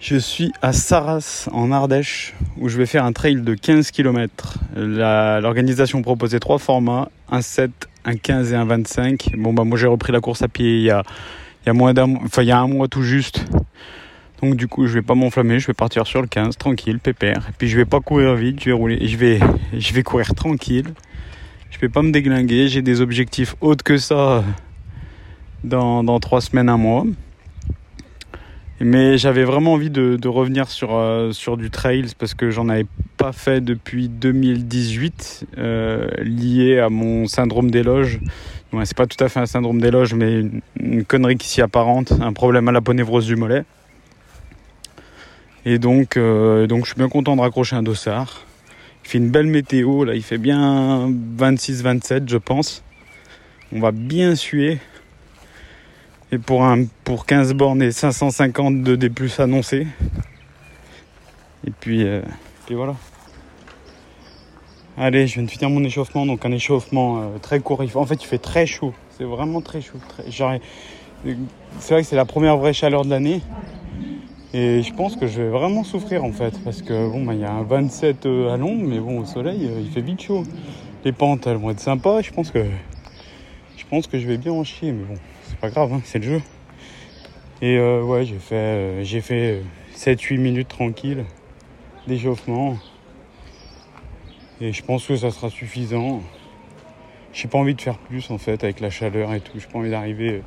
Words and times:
Je 0.00 0.16
suis 0.16 0.52
à 0.62 0.72
Saras 0.72 1.48
en 1.50 1.72
Ardèche 1.72 2.34
où 2.60 2.68
je 2.68 2.78
vais 2.78 2.86
faire 2.86 3.04
un 3.04 3.12
trail 3.12 3.42
de 3.42 3.54
15 3.54 3.90
km. 3.90 4.58
L'organisation 4.76 6.02
proposait 6.02 6.38
trois 6.38 6.58
formats, 6.58 7.10
un 7.28 7.42
7, 7.42 7.70
un 8.04 8.14
15 8.14 8.52
et 8.52 8.56
un 8.56 8.64
25. 8.64 9.32
Bon 9.36 9.52
bah 9.52 9.64
moi 9.64 9.76
j'ai 9.76 9.88
repris 9.88 10.12
la 10.12 10.20
course 10.20 10.42
à 10.42 10.48
pied 10.48 10.76
il 10.78 10.82
y 10.84 10.90
a, 10.90 11.02
il 11.64 11.66
y 11.66 11.70
a 11.70 11.72
moins 11.72 11.92
enfin 12.24 12.42
il 12.42 12.48
y 12.48 12.52
a 12.52 12.60
un 12.60 12.68
mois 12.68 12.86
tout 12.86 13.02
juste. 13.02 13.44
Donc 14.40 14.54
du 14.54 14.68
coup 14.68 14.86
je 14.86 14.94
vais 14.94 15.02
pas 15.02 15.16
m'enflammer, 15.16 15.58
je 15.58 15.66
vais 15.66 15.74
partir 15.74 16.06
sur 16.06 16.22
le 16.22 16.28
15 16.28 16.56
tranquille, 16.56 17.00
pépère. 17.00 17.48
Et 17.48 17.52
puis 17.58 17.68
je 17.68 17.76
vais 17.76 17.84
pas 17.84 17.98
courir 17.98 18.36
vite, 18.36 18.60
je 18.60 18.66
vais 18.66 18.72
rouler, 18.72 19.04
je 19.04 19.16
vais, 19.16 19.40
je 19.76 19.92
vais 19.92 20.04
courir 20.04 20.32
tranquille. 20.34 20.94
Je 21.70 21.78
vais 21.80 21.88
pas 21.88 22.02
me 22.02 22.12
déglinguer, 22.12 22.68
j'ai 22.68 22.82
des 22.82 23.00
objectifs 23.00 23.56
autres 23.60 23.82
que 23.82 23.98
ça 23.98 24.44
dans, 25.64 26.04
dans 26.04 26.20
trois 26.20 26.40
semaines, 26.40 26.68
un 26.68 26.78
mois. 26.78 27.04
Mais 28.80 29.18
j'avais 29.18 29.44
vraiment 29.44 29.72
envie 29.72 29.90
de, 29.90 30.28
revenir 30.28 30.68
sur, 30.68 30.96
euh, 30.96 31.32
sur 31.32 31.56
du 31.56 31.70
trail 31.70 32.06
parce 32.16 32.34
que 32.34 32.50
j'en 32.50 32.68
avais 32.68 32.86
pas 33.16 33.32
fait 33.32 33.60
depuis 33.60 34.08
2018, 34.08 35.46
euh, 35.58 36.06
lié 36.22 36.78
à 36.78 36.88
mon 36.88 37.26
syndrome 37.26 37.70
d'éloge. 37.70 38.20
Ouais, 38.72 38.84
c'est 38.84 38.96
pas 38.96 39.06
tout 39.06 39.22
à 39.22 39.28
fait 39.28 39.40
un 39.40 39.46
syndrome 39.46 39.80
d'éloge, 39.80 40.14
mais 40.14 40.40
une, 40.40 40.60
une, 40.78 41.04
connerie 41.04 41.36
qui 41.36 41.48
s'y 41.48 41.60
apparente, 41.60 42.12
un 42.20 42.32
problème 42.32 42.68
à 42.68 42.72
la 42.72 42.80
ponévrose 42.80 43.26
du 43.26 43.34
mollet. 43.34 43.64
Et 45.64 45.78
donc, 45.78 46.16
euh, 46.16 46.66
donc 46.66 46.84
je 46.84 46.92
suis 46.92 46.98
bien 46.98 47.08
content 47.08 47.34
de 47.34 47.40
raccrocher 47.40 47.76
un 47.76 47.82
dossard. 47.82 48.46
Il 49.04 49.10
fait 49.10 49.18
une 49.18 49.30
belle 49.30 49.46
météo, 49.46 50.04
là 50.04 50.14
il 50.14 50.22
fait 50.22 50.38
bien 50.38 51.10
26-27 51.38 52.28
je 52.28 52.36
pense. 52.36 52.84
On 53.72 53.80
va 53.80 53.90
bien 53.90 54.34
suer. 54.34 54.78
Et 56.30 56.38
pour, 56.38 56.62
un, 56.62 56.84
pour 57.04 57.24
15 57.24 57.54
bornes 57.54 57.80
et 57.80 57.90
550 57.90 58.82
de 58.82 58.96
D 58.96 59.08
plus 59.08 59.40
annoncés. 59.40 59.86
Et 61.66 61.70
puis, 61.70 62.04
euh, 62.04 62.20
puis 62.66 62.74
voilà. 62.74 62.96
Allez, 64.98 65.26
je 65.26 65.34
viens 65.34 65.44
de 65.44 65.50
finir 65.50 65.70
mon 65.70 65.82
échauffement, 65.84 66.26
donc 66.26 66.44
un 66.44 66.52
échauffement 66.52 67.18
euh, 67.18 67.38
très 67.40 67.60
court. 67.60 67.80
En 67.94 68.04
fait, 68.04 68.22
il 68.22 68.26
fait 68.26 68.38
très 68.38 68.66
chaud. 68.66 68.92
C'est 69.16 69.24
vraiment 69.24 69.62
très 69.62 69.80
chaud. 69.80 69.98
C'est 70.28 70.42
vrai 70.42 72.02
que 72.02 72.08
c'est 72.08 72.16
la 72.16 72.26
première 72.26 72.58
vraie 72.58 72.74
chaleur 72.74 73.06
de 73.06 73.10
l'année. 73.10 73.40
Et 74.52 74.82
je 74.82 74.92
pense 74.92 75.16
que 75.16 75.26
je 75.26 75.40
vais 75.40 75.48
vraiment 75.48 75.82
souffrir 75.82 76.24
en 76.24 76.32
fait. 76.32 76.62
Parce 76.62 76.82
que 76.82 77.10
bon, 77.10 77.24
bah, 77.24 77.32
il 77.32 77.40
y 77.40 77.44
a 77.44 77.52
un 77.52 77.62
27 77.62 78.26
à 78.26 78.58
l'ombre, 78.58 78.84
mais 78.86 78.98
bon, 78.98 79.20
au 79.20 79.24
soleil, 79.24 79.66
euh, 79.66 79.80
il 79.80 79.90
fait 79.90 80.02
vite 80.02 80.20
chaud. 80.20 80.42
Les 81.06 81.12
pentes, 81.12 81.46
elles 81.46 81.56
vont 81.56 81.70
être 81.70 81.80
sympas. 81.80 82.20
Je 82.20 82.32
pense 82.32 82.50
que, 82.50 82.66
je 83.78 83.84
pense 83.88 84.06
que 84.06 84.18
je 84.18 84.26
vais 84.26 84.36
bien 84.36 84.52
en 84.52 84.64
chier, 84.64 84.92
mais 84.92 85.04
bon 85.04 85.18
pas 85.60 85.70
grave, 85.70 85.92
hein, 85.92 86.00
c'est 86.04 86.18
le 86.18 86.24
jeu. 86.24 86.42
Et 87.60 87.76
euh, 87.76 88.02
ouais, 88.02 88.24
j'ai 88.24 88.38
fait, 88.38 88.54
euh, 88.54 89.04
j'ai 89.04 89.20
fait 89.20 89.62
7-8 89.94 90.38
minutes 90.38 90.68
tranquille 90.68 91.24
d'échauffement. 92.06 92.78
Et 94.60 94.72
je 94.72 94.82
pense 94.82 95.06
que 95.06 95.16
ça 95.16 95.30
sera 95.30 95.50
suffisant. 95.50 96.20
J'ai 97.32 97.46
pas 97.46 97.58
envie 97.58 97.74
de 97.74 97.80
faire 97.80 97.98
plus 97.98 98.30
en 98.30 98.38
fait 98.38 98.64
avec 98.64 98.80
la 98.80 98.90
chaleur 98.90 99.32
et 99.32 99.40
tout. 99.40 99.52
J'ai 99.56 99.66
pas 99.66 99.78
envie 99.78 99.90
d'arriver 99.90 100.42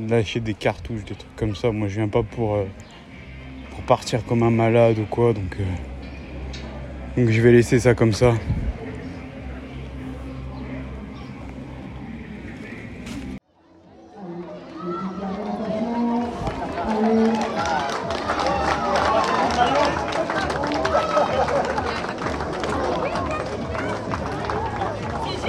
euh, 0.00 0.08
lâcher 0.08 0.40
des 0.40 0.54
cartouches, 0.54 1.04
des 1.04 1.14
trucs 1.14 1.36
comme 1.36 1.54
ça. 1.54 1.70
Moi 1.72 1.88
je 1.88 1.96
viens 1.96 2.08
pas 2.08 2.22
pour, 2.22 2.54
euh, 2.54 2.64
pour 3.70 3.82
partir 3.82 4.24
comme 4.24 4.42
un 4.42 4.50
malade 4.50 4.98
ou 4.98 5.04
quoi. 5.04 5.34
Donc, 5.34 5.56
euh, 5.60 7.20
donc 7.20 7.30
je 7.30 7.40
vais 7.42 7.52
laisser 7.52 7.78
ça 7.78 7.94
comme 7.94 8.12
ça. 8.12 8.34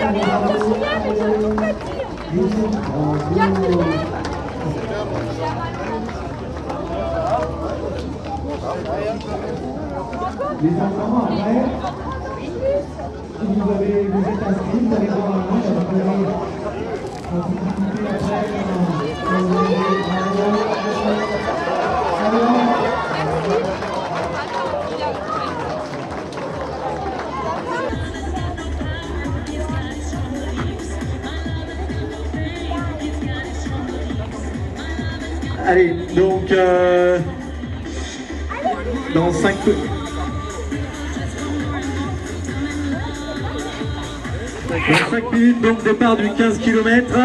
Les 0.06 0.14
enfants, 10.80 11.24
après, 11.24 11.66
si 13.40 13.46
vous, 13.48 13.72
avez, 13.72 14.08
vous 14.08 14.22
êtes 14.22 14.44
inscrits, 14.48 14.80
vous 14.82 14.96
allez 14.96 15.08
voir 15.08 15.30
un 15.34 15.42
Allez, 35.68 35.96
donc 36.16 36.52
euh, 36.52 37.18
dans 39.16 39.32
5 39.32 39.56
Dans 44.70 45.10
5 45.10 45.32
minutes, 45.34 45.62
donc 45.62 45.84
départ 45.84 46.18
du 46.18 46.30
15 46.30 46.60
km. 46.60 47.16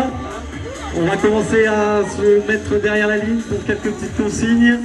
On 0.96 1.02
va 1.04 1.16
commencer 1.16 1.66
à 1.66 2.00
se 2.08 2.50
mettre 2.50 2.80
derrière 2.80 3.08
la 3.08 3.18
ligne 3.18 3.40
pour 3.40 3.62
quelques 3.64 3.90
petites 3.90 4.16
consignes. 4.16 4.78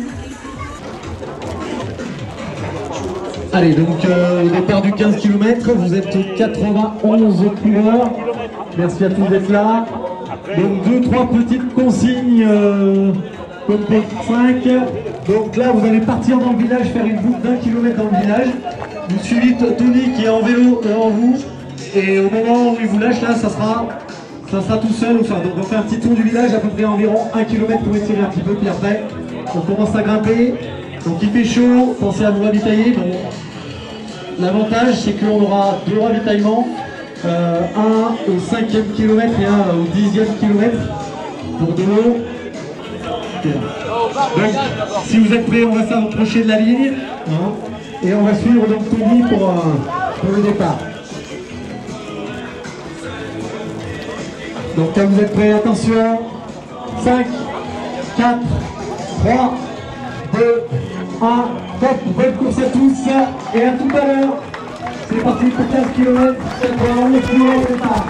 Allez, 3.54 3.74
donc 3.74 4.04
euh, 4.04 4.50
départ 4.50 4.82
du 4.82 4.92
15 4.92 5.16
km, 5.16 5.72
vous 5.74 5.94
êtes 5.96 6.36
91 6.36 7.52
coureurs. 7.64 8.12
Merci 8.78 9.06
à 9.06 9.10
tous 9.10 9.28
d'être 9.28 9.50
là. 9.50 9.86
Donc 10.58 10.84
deux, 10.84 11.02
trois 11.02 11.30
petites 11.30 11.74
consignes 11.74 12.46
euh, 12.48 13.14
comme 13.68 13.80
pour 13.80 14.24
5. 14.24 14.64
Donc 15.28 15.56
là, 15.58 15.72
vous 15.74 15.86
allez 15.86 16.02
partir 16.02 16.38
dans 16.38 16.52
le 16.52 16.58
village, 16.58 16.88
faire 16.88 17.06
une 17.06 17.18
boucle 17.18 17.42
d'un 17.42 17.56
kilomètre 17.58 17.98
dans 17.98 18.10
le 18.12 18.22
village. 18.22 18.48
Vous 19.10 19.24
suivez 19.24 19.56
Tony 19.56 20.12
qui 20.16 20.26
est 20.26 20.30
en 20.30 20.42
vélo 20.42 20.82
devant 20.84 21.10
vous. 21.10 21.36
Et 21.96 22.20
au 22.20 22.30
moment 22.30 22.72
où 22.72 22.78
il 22.80 22.88
vous 22.88 23.00
lâche, 23.00 23.22
là, 23.22 23.36
ça 23.36 23.50
sera, 23.50 23.88
ça 24.52 24.62
sera 24.62 24.78
tout 24.78 24.94
seul. 24.94 25.18
Donc 25.18 25.54
on 25.58 25.64
fait 25.64 25.76
un 25.76 25.82
petit 25.82 26.00
tour 26.00 26.14
du 26.14 26.24
village, 26.24 26.54
à 26.54 26.60
peu 26.60 26.68
près 26.70 26.86
environ 26.86 27.20
un 27.34 27.44
kilomètre 27.44 27.84
pour 27.84 27.96
étirer 27.96 28.22
un 28.22 28.26
petit 28.30 28.42
peu. 28.42 28.54
Puis 28.54 28.68
après, 28.68 29.04
on 29.56 29.62
commence 29.62 29.96
à 29.96 30.02
grimper. 30.02 30.56
Donc 31.06 31.18
il 31.22 31.30
fait 31.30 31.46
chaud, 31.46 31.96
pensez 32.00 32.26
à 32.26 32.32
vous 32.32 32.44
ravitailler. 32.44 32.96
L'avantage, 34.40 34.96
c'est 34.96 35.14
qu'on 35.14 35.42
aura 35.42 35.80
deux 35.88 36.00
ravitaillements. 36.00 36.68
Euh, 37.26 37.62
un 37.76 38.32
au 38.32 38.40
cinquième 38.40 38.92
kilomètre 38.92 39.34
et 39.40 39.46
un 39.46 39.76
au 39.76 39.88
dixième 39.96 40.28
kilomètre 40.40 40.78
pour 41.58 41.74
de 41.74 41.82
l'eau. 41.82 42.18
Donc, 43.54 44.52
si 45.06 45.20
vous 45.20 45.34
êtes 45.34 45.46
prêts, 45.46 45.64
on 45.66 45.76
va 45.76 45.88
s'approcher 45.88 46.44
de 46.44 46.48
la 46.50 46.60
ligne. 46.60 46.94
hein, 47.28 47.52
et 48.04 48.14
on 48.14 48.24
va 48.24 48.34
suivre 48.36 48.68
donc 48.68 48.90
Tony 48.90 49.24
pour, 49.24 49.50
euh, 49.50 49.54
pour 50.22 50.32
le 50.36 50.42
départ. 50.44 50.78
Donc 54.78 54.90
quand 54.94 55.06
vous 55.08 55.20
êtes 55.22 55.34
prêts, 55.34 55.54
attention. 55.54 56.20
5, 57.04 57.26
4, 58.18 58.40
3, 59.24 59.54
2, 60.34 60.64
1. 61.22 61.46
Top, 61.80 61.98
bonne 62.16 62.34
course 62.36 62.58
à 62.60 62.70
tous 62.70 63.08
et 63.54 63.64
à 63.64 63.72
tout 63.72 63.90
à 63.96 64.06
l'heure. 64.06 64.36
C'est 65.10 65.24
parti 65.24 65.46
pour 65.46 65.68
15 65.70 65.86
km. 65.96 66.36
On 67.00 67.14
est 67.14 67.20
plus 67.20 67.42
au 67.42 67.74
départ. 67.74 68.06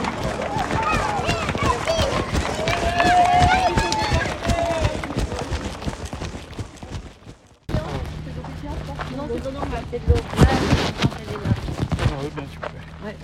Non, 7.70 9.28
c'est 9.29 9.52
non, 9.52 9.59
bah, 9.72 9.78
c'est 9.91 9.99
de 9.99 10.14
l'eau. 10.14 10.20
Ouais. 13.05 13.16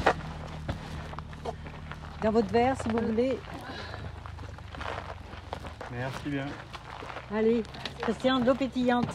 Dans 2.22 2.32
votre 2.32 2.52
verre, 2.52 2.76
si 2.82 2.90
vous 2.90 3.00
voulez. 3.00 3.38
Merci 5.92 6.28
bien. 6.30 6.46
Allez, 7.36 7.64
Christian, 8.02 8.40
de 8.40 8.46
l'eau 8.46 8.56
pétillante. 8.56 9.08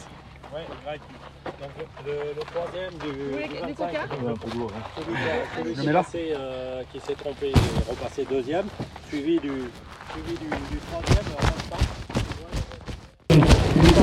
Ouais, 0.52 0.64
grec. 0.84 1.00
Donc 1.44 1.70
le, 2.04 2.12
le 2.36 2.40
troisième 2.42 2.92
du, 2.98 3.30
voulez 3.30 3.48
du 3.48 3.54
du 3.54 3.60
25, 3.60 3.74
coca? 3.76 4.00
Celui, 4.96 5.14
qui 5.14 5.22
a- 5.22 5.56
celui 5.56 5.74
qui, 5.74 5.92
passé, 5.92 6.32
euh, 6.36 6.82
qui 6.92 7.00
s'est 7.00 7.14
trompé 7.14 7.50
est 7.50 7.88
repassé 7.90 8.24
deuxième, 8.28 8.66
suivi 9.08 9.38
du, 9.38 9.52
suivi 10.10 10.38
du, 10.38 10.46
du 10.48 10.78
troisième 10.90 11.26
en 11.38 11.42
même 11.42 11.64
temps. 11.70 11.84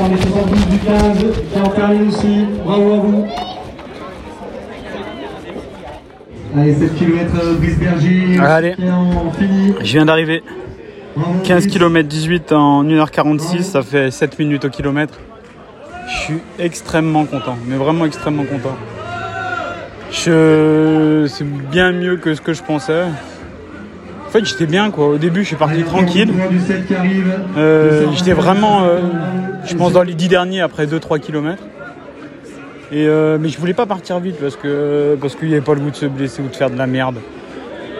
Les 0.09 0.21
72 0.21 0.65
du 0.67 0.79
15 0.79 1.17
qui 1.53 1.59
en 1.61 1.69
termine 1.69 2.07
aussi. 2.07 2.45
Bravo 2.63 2.93
à 2.93 2.97
vous. 2.97 3.27
Allez, 6.55 6.73
7 6.75 6.95
km 6.95 7.55
Brisberger. 7.59 8.39
Allez. 8.39 8.75
Et 8.79 8.89
on 8.91 9.31
finit. 9.31 9.73
Je 9.79 9.93
viens 9.93 10.05
d'arriver. 10.05 10.43
Bravo, 11.15 11.39
15 11.43 11.63
Brice. 11.63 11.73
km 11.73 12.07
18 12.07 12.51
en 12.53 12.83
1h46, 12.83 13.63
ça 13.63 13.81
fait 13.81 14.11
7 14.11 14.39
minutes 14.39 14.65
au 14.65 14.69
kilomètre. 14.69 15.19
Je 16.07 16.17
suis 16.17 16.37
extrêmement 16.59 17.25
content, 17.25 17.57
mais 17.67 17.75
vraiment 17.75 18.05
extrêmement 18.05 18.43
content. 18.43 18.75
Je... 20.11 21.25
C'est 21.27 21.45
bien 21.45 21.91
mieux 21.91 22.17
que 22.17 22.35
ce 22.35 22.41
que 22.41 22.53
je 22.53 22.61
pensais. 22.61 23.03
En 24.27 24.29
fait, 24.29 24.45
j'étais 24.45 24.65
bien 24.65 24.91
quoi. 24.91 25.07
Au 25.09 25.17
début, 25.17 25.41
je 25.41 25.47
suis 25.47 25.55
parti 25.55 25.83
tranquille. 25.83 26.31
Euh, 27.57 28.05
j'étais 28.15 28.33
vraiment, 28.33 28.83
euh, 28.83 28.99
je 29.65 29.75
pense, 29.75 29.93
dans 29.93 30.03
les 30.03 30.13
10 30.15 30.27
derniers 30.27 30.61
après 30.61 30.85
2-3 30.87 31.19
km. 31.19 31.61
Euh, 32.93 33.37
mais 33.39 33.49
je 33.49 33.57
voulais 33.57 33.73
pas 33.73 33.85
partir 33.85 34.19
vite 34.19 34.35
parce 34.39 34.55
que 34.55 35.17
parce 35.19 35.35
qu'il 35.35 35.47
n'y 35.47 35.55
avait 35.55 35.63
pas 35.63 35.73
le 35.73 35.79
goût 35.79 35.89
de 35.89 35.95
se 35.95 36.05
blesser 36.05 36.41
ou 36.41 36.47
de 36.47 36.55
faire 36.55 36.69
de 36.69 36.77
la 36.77 36.87
merde. 36.87 37.17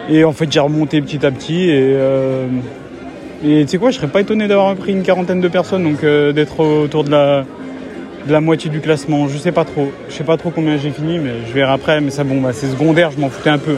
Et 0.08 0.24
en 0.24 0.32
fait, 0.32 0.50
j'ai 0.52 0.60
remonté 0.60 1.00
petit 1.00 1.24
à 1.24 1.30
petit 1.30 1.70
et 1.70 1.94
euh, 1.94 2.46
tu 3.42 3.66
sais 3.66 3.78
quoi, 3.78 3.90
je 3.90 3.96
serais 3.96 4.08
pas 4.08 4.20
étonné 4.20 4.46
d'avoir 4.46 4.74
pris 4.76 4.92
une 4.92 5.02
quarantaine 5.02 5.40
de 5.40 5.48
personnes, 5.48 5.84
donc 5.84 6.04
euh, 6.04 6.32
d'être 6.32 6.60
autour 6.60 7.04
de 7.04 7.10
la 7.10 8.40
moitié 8.40 8.70
du 8.70 8.80
classement. 8.80 9.28
Je 9.28 9.38
sais 9.38 9.52
pas 9.52 9.64
trop, 9.64 9.90
je 10.08 10.14
sais 10.14 10.24
pas 10.24 10.36
trop 10.36 10.50
combien 10.50 10.76
j'ai 10.76 10.90
fini, 10.90 11.18
mais 11.18 11.32
je 11.48 11.52
verrai 11.52 11.72
après. 11.72 12.00
Mais 12.00 12.10
ça, 12.10 12.24
bon, 12.24 12.40
bah, 12.40 12.52
c'est 12.52 12.68
secondaire, 12.68 13.10
je 13.10 13.18
m'en 13.18 13.30
foutais 13.30 13.50
un 13.50 13.58
peu. 13.58 13.76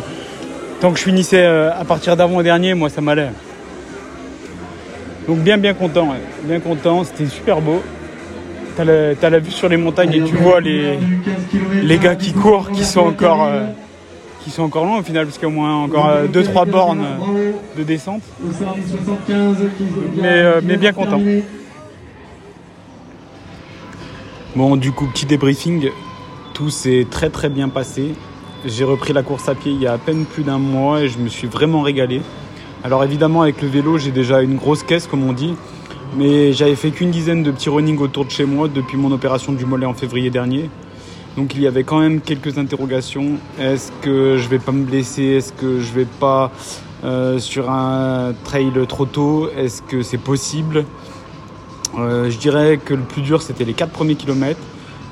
Tant 0.80 0.92
que 0.92 0.98
je 0.98 1.04
finissais 1.04 1.44
à 1.46 1.84
partir 1.86 2.16
d'avant 2.16 2.42
dernier, 2.42 2.74
moi, 2.74 2.90
ça 2.90 3.00
m'allait. 3.00 3.30
Donc 5.26 5.38
bien, 5.38 5.56
bien 5.56 5.74
content, 5.74 6.14
bien 6.42 6.60
content. 6.60 7.04
C'était 7.04 7.26
super 7.26 7.60
beau. 7.60 7.82
T'as 8.76 8.84
la, 8.84 9.30
la 9.30 9.38
vue 9.38 9.50
sur 9.50 9.68
les 9.68 9.76
montagnes 9.78 10.12
et 10.12 10.22
tu 10.22 10.36
vois 10.36 10.60
les 10.60 10.98
les 11.82 11.98
gars 11.98 12.14
qui 12.14 12.32
courent, 12.32 12.70
qui 12.70 12.84
sont 12.84 13.00
encore 13.00 13.44
euh, 13.44 13.64
encore 14.58 14.84
loin 14.84 14.98
au 14.98 15.02
final, 15.02 15.26
parce 15.26 15.38
qu'il 15.38 15.48
y 15.48 15.50
a 15.50 15.54
au 15.54 15.58
moins 15.58 15.76
encore 15.76 16.08
2-3 16.32 16.70
bornes 16.70 17.04
euh, 17.04 17.52
de 17.76 17.82
descente. 17.82 18.22
Mais, 20.16 20.24
euh, 20.24 20.60
mais 20.62 20.76
bien 20.76 20.92
content. 20.92 21.20
Bon, 24.54 24.76
du 24.76 24.92
coup, 24.92 25.06
petit 25.06 25.26
débriefing. 25.26 25.90
Tout 26.54 26.70
s'est 26.70 27.06
très 27.10 27.28
très 27.28 27.50
bien 27.50 27.68
passé. 27.68 28.14
J'ai 28.64 28.84
repris 28.84 29.12
la 29.12 29.22
course 29.22 29.48
à 29.48 29.54
pied 29.54 29.72
il 29.72 29.80
y 29.80 29.86
a 29.86 29.92
à 29.92 29.98
peine 29.98 30.24
plus 30.24 30.42
d'un 30.42 30.58
mois 30.58 31.02
et 31.02 31.08
je 31.08 31.18
me 31.18 31.28
suis 31.28 31.46
vraiment 31.46 31.82
régalé. 31.82 32.22
Alors 32.82 33.04
évidemment, 33.04 33.42
avec 33.42 33.60
le 33.60 33.68
vélo, 33.68 33.98
j'ai 33.98 34.10
déjà 34.10 34.40
une 34.40 34.56
grosse 34.56 34.82
caisse, 34.82 35.06
comme 35.06 35.28
on 35.28 35.32
dit. 35.32 35.54
Mais 36.14 36.52
j'avais 36.52 36.76
fait 36.76 36.90
qu'une 36.90 37.10
dizaine 37.10 37.42
de 37.42 37.50
petits 37.50 37.68
running 37.68 37.98
autour 37.98 38.24
de 38.24 38.30
chez 38.30 38.44
moi 38.44 38.68
depuis 38.68 38.96
mon 38.96 39.12
opération 39.12 39.52
du 39.52 39.66
mollet 39.66 39.86
en 39.86 39.94
février 39.94 40.30
dernier. 40.30 40.70
Donc 41.36 41.54
il 41.54 41.60
y 41.60 41.66
avait 41.66 41.84
quand 41.84 41.98
même 41.98 42.20
quelques 42.20 42.56
interrogations. 42.56 43.32
Est-ce 43.60 43.92
que 44.00 44.38
je 44.38 44.48
vais 44.48 44.58
pas 44.58 44.72
me 44.72 44.84
blesser? 44.84 45.24
Est-ce 45.24 45.52
que 45.52 45.80
je 45.80 45.92
vais 45.92 46.06
pas 46.06 46.50
euh, 47.04 47.38
sur 47.38 47.70
un 47.70 48.32
trail 48.44 48.72
trop 48.88 49.04
tôt? 49.04 49.50
Est-ce 49.54 49.82
que 49.82 50.02
c'est 50.02 50.18
possible? 50.18 50.86
Euh, 51.98 52.30
Je 52.30 52.38
dirais 52.38 52.78
que 52.82 52.94
le 52.94 53.02
plus 53.02 53.20
dur 53.20 53.42
c'était 53.42 53.64
les 53.64 53.74
4 53.74 53.90
premiers 53.90 54.14
kilomètres. 54.14 54.60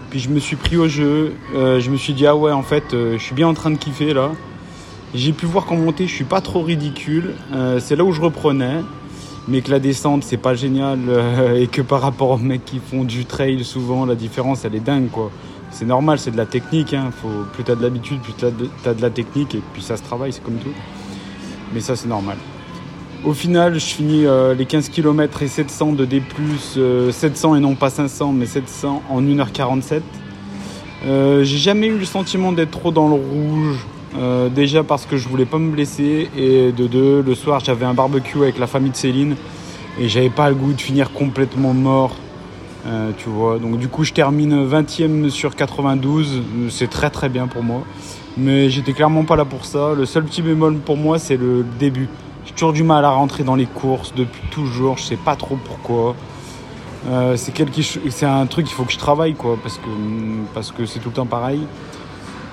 Puis 0.09 0.21
je 0.21 0.31
me 0.31 0.39
suis 0.39 0.57
pris 0.57 0.79
au 0.79 0.89
jeu. 0.89 1.35
Euh, 1.55 1.81
je 1.81 1.91
me 1.91 1.97
suis 1.99 2.15
dit 2.15 2.27
ah 2.27 2.37
ouais 2.37 2.53
en 2.53 2.63
fait 2.63 2.85
je 2.93 3.19
suis 3.19 3.35
bien 3.35 3.49
en 3.49 3.55
train 3.55 3.71
de 3.71 3.77
kiffer 3.77 4.15
là. 4.15 4.31
J'ai 5.15 5.33
pu 5.33 5.45
voir 5.45 5.67
qu'en 5.67 5.77
montée 5.77 6.07
je 6.07 6.15
suis 6.15 6.25
pas 6.25 6.41
trop 6.41 6.63
ridicule. 6.63 7.35
C'est 7.79 7.95
là 7.97 8.05
où 8.05 8.13
je 8.13 8.23
reprenais. 8.23 8.81
Mais 9.49 9.61
que 9.61 9.71
la 9.71 9.79
descente 9.79 10.25
c'est 10.25 10.39
pas 10.39 10.55
génial 10.55 11.01
euh, 11.09 11.61
et 11.61 11.67
que 11.67 11.83
par 11.83 12.01
rapport 12.01 12.31
aux 12.31 12.39
mecs 12.39 12.65
qui 12.65 12.79
font 12.79 13.05
du 13.05 13.27
trail 13.27 13.63
souvent 13.63 14.07
la 14.07 14.15
différence 14.15 14.65
elle 14.65 14.75
est 14.75 14.81
dingue 14.81 15.11
quoi. 15.11 15.31
C'est 15.75 15.87
normal, 15.87 16.21
c'est 16.21 16.31
de 16.31 16.37
la 16.37 16.47
technique. 16.47 16.95
Hein. 16.95 17.11
Plus 17.53 17.65
tu 17.65 17.73
as 17.73 17.75
de 17.75 17.83
l'habitude, 17.83 18.21
plus 18.21 18.33
tu 18.33 18.45
as, 18.45 18.95
de 18.95 19.03
la 19.03 19.11
technique 19.11 19.57
et 19.57 19.63
puis 19.73 19.83
ça 19.83 19.97
se 19.97 20.05
travaille, 20.05 20.33
c'est 20.33 20.43
comme 20.43 20.59
tout. 20.59 20.73
Mais 21.73 21.81
ça, 21.81 21.97
c'est 21.97 22.07
normal. 22.07 22.37
Au 23.25 23.33
final, 23.33 23.75
je 23.75 23.85
finis 23.85 24.25
euh, 24.25 24.55
les 24.55 24.67
15 24.67 24.91
km 24.91 25.43
et 25.43 25.49
700 25.49 25.95
de 25.95 26.05
D+, 26.05 26.23
euh, 26.77 27.11
700 27.11 27.57
et 27.57 27.61
non 27.61 27.75
pas 27.75 27.91
500, 27.91 28.33
mais 28.33 28.47
700 28.47 29.03
en 29.11 29.21
1h47. 29.21 30.03
Euh, 31.07 31.43
J'ai 31.43 31.59
jamais 31.59 31.89
eu 31.89 31.99
le 31.99 32.05
sentiment 32.05 32.53
d'être 32.53 32.71
trop 32.71 32.93
dans 32.93 33.09
le 33.09 33.15
rouge. 33.15 33.85
Euh, 34.17 34.49
déjà 34.49 34.85
parce 34.85 35.07
que 35.07 35.17
je 35.17 35.29
voulais 35.29 35.45
pas 35.45 35.59
me 35.59 35.71
blesser 35.71 36.31
et 36.37 36.71
de 36.71 36.87
deux, 36.87 37.21
le 37.21 37.35
soir 37.35 37.61
j'avais 37.65 37.85
un 37.85 37.95
barbecue 37.95 38.39
avec 38.39 38.61
la 38.61 38.69
famille 38.69 38.93
de 38.93 38.97
Céline 38.97 39.35
et 39.99 40.09
j'avais 40.09 40.31
pas 40.31 40.49
le 40.49 40.55
goût 40.55 40.73
de 40.73 40.81
finir 40.81 41.13
complètement 41.13 41.75
mort 41.75 42.15
euh, 42.87 43.13
tu 43.17 43.31
vois, 43.31 43.59
donc 43.59 43.79
du 43.79 43.89
coup 43.89 44.05
je 44.05 44.13
termine 44.13 44.67
20ème 44.69 45.31
sur 45.31 45.57
92, 45.57 46.43
c'est 46.69 46.91
très 46.91 47.09
très 47.09 47.31
bien 47.31 47.47
pour 47.47 47.63
moi. 47.63 47.83
Mais 48.37 48.69
j'étais 48.69 48.93
clairement 48.93 49.25
pas 49.25 49.37
là 49.37 49.45
pour 49.45 49.65
ça. 49.65 49.95
Le 49.95 50.05
seul 50.05 50.25
petit 50.25 50.43
bémol 50.43 50.77
pour 50.79 50.97
moi 50.97 51.19
c'est 51.19 51.39
le 51.39 51.65
début. 51.79 52.09
J'ai 52.45 52.53
toujours 52.53 52.75
du 52.75 52.83
mal 52.83 53.05
à 53.07 53.11
rentrer 53.11 53.43
dans 53.43 53.55
les 53.55 53.65
courses 53.65 54.13
depuis 54.15 54.43
toujours, 54.51 54.99
je 54.99 55.05
sais 55.05 55.17
pas 55.17 55.35
trop 55.35 55.57
pourquoi. 55.65 56.15
Euh, 57.09 57.37
c'est 57.37 58.27
un 58.27 58.47
truc 58.47 58.67
qu'il 58.67 58.75
faut 58.75 58.85
que 58.85 58.93
je 58.93 58.99
travaille 58.99 59.35
quoi, 59.35 59.57
parce 59.63 59.79
que 59.79 59.89
parce 60.53 60.71
que 60.71 60.85
c'est 60.85 60.99
tout 60.99 61.09
le 61.09 61.15
temps 61.15 61.27
pareil. 61.27 61.61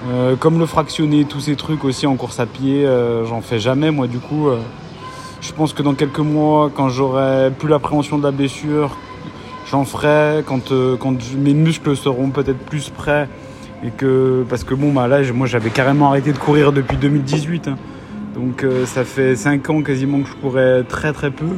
Euh, 0.10 0.36
comme 0.36 0.58
le 0.58 0.66
fractionner, 0.66 1.26
tous 1.26 1.42
ces 1.42 1.56
trucs 1.56 1.84
aussi 1.84 2.08
en 2.08 2.16
course 2.16 2.40
à 2.40 2.48
pied, 2.48 2.86
euh, 2.86 3.26
j'en 3.26 3.42
fais 3.42 3.60
jamais 3.60 3.92
moi 3.92 4.08
du 4.08 4.18
coup. 4.18 4.50
euh, 4.50 4.58
je 5.42 5.52
pense 5.54 5.74
que 5.74 5.82
dans 5.84 5.94
quelques 5.94 6.20
mois, 6.20 6.72
quand 6.74 6.90
j'aurai 6.90 7.52
plus 7.58 7.68
l'appréhension 7.68 8.18
de 8.18 8.24
la 8.24 8.32
blessure, 8.32 8.98
j'en 9.70 9.86
ferai 9.86 10.44
quand, 10.46 10.72
mes 11.38 11.54
muscles 11.54 11.96
seront 11.96 12.30
peut-être 12.30 12.60
plus 12.60 12.90
prêts 12.90 13.28
et 13.84 13.90
que 13.90 14.46
parce 14.48 14.64
que 14.64 14.76
bon 14.76 14.92
bah 14.92 15.08
là 15.08 15.22
moi 15.34 15.48
j'avais 15.48 15.72
carrément 15.72 16.10
arrêté 16.10 16.32
de 16.32 16.38
courir 16.38 16.72
depuis 16.72 16.98
2018 16.98 17.68
hein. 17.68 17.78
donc 18.36 18.64
ça 18.86 19.04
fait 19.04 19.36
5 19.36 19.68
ans 19.72 19.82
quasiment 19.82 20.20
que 20.20 20.30
je 20.30 20.36
courais 20.36 20.84
très 20.84 21.14
très 21.14 21.32
peu 21.32 21.58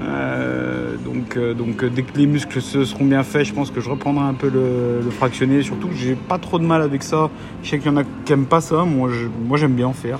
Euh, 0.00 0.96
donc 0.96 1.36
euh, 1.36 1.54
donc 1.54 1.82
euh, 1.82 1.90
dès 1.90 2.02
que 2.02 2.16
les 2.16 2.26
muscles 2.26 2.60
se 2.60 2.84
seront 2.84 3.04
bien 3.04 3.24
faits 3.24 3.46
je 3.46 3.52
pense 3.52 3.72
que 3.72 3.80
je 3.80 3.90
reprendrai 3.90 4.24
un 4.24 4.34
peu 4.34 4.48
le, 4.48 5.00
fractionné 5.10 5.62
surtout 5.62 5.88
j'ai 5.92 6.14
pas 6.14 6.38
trop 6.38 6.58
de 6.58 6.64
mal 6.64 6.82
avec 6.82 7.02
ça. 7.02 7.30
Je 7.62 7.70
sais 7.70 7.78
qu'il 7.78 7.90
y 7.90 7.94
en 7.94 7.96
a 7.96 8.04
qui 8.24 8.32
aiment 8.32 8.46
pas 8.46 8.60
ça. 8.60 8.84
Moi 8.84 9.10
j'aime 9.56 9.74
bien 9.74 9.88
en 9.88 9.92
faire. 9.92 10.18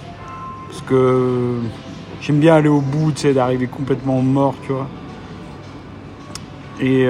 Parce 0.69 0.83
que 0.83 1.59
j'aime 2.21 2.41
bien 2.41 2.55
aller 2.57 2.69
au 2.69 2.81
bout 2.81 3.13
tu 3.13 3.23
sais 3.23 3.35
d'arriver 3.35 3.67
complètement 3.67 4.21
mort 4.21 4.55
tu 4.63 4.73
vois. 4.73 4.89
Et, 6.81 7.09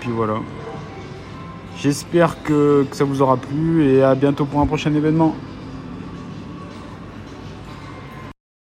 puis 0.00 0.10
voilà. 0.10 0.34
J'espère 1.78 2.42
que 2.42 2.86
ça 2.92 3.04
vous 3.04 3.20
aura 3.20 3.36
plu 3.36 3.86
et 3.86 4.02
à 4.02 4.14
bientôt 4.14 4.46
pour 4.46 4.60
un 4.60 4.66
prochain 4.66 4.94
événement. 4.94 5.34